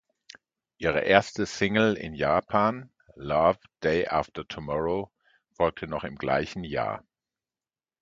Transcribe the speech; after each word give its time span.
Ihre 0.79 1.01
erste 1.01 1.45
Single 1.45 1.93
in 1.93 2.15
Japan, 2.15 2.89
"Love, 3.13 3.59
Day 3.83 4.07
After 4.07 4.47
Tomorrow", 4.47 5.11
folgte 5.51 5.85
noch 5.85 6.03
im 6.03 6.15
gleichen 6.15 6.63
Jahr. 6.63 7.05